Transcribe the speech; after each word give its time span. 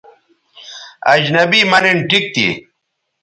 اجنبی 1.13 1.61
مہ 1.69 1.79
نِن 1.83 1.97
ٹھیک 2.09 2.25
تھی 2.33 2.47